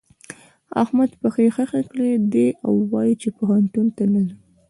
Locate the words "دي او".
2.33-2.73